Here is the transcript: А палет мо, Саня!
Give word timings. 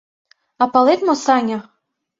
А 0.61 0.65
палет 0.73 0.99
мо, 1.07 1.13
Саня! 1.23 1.59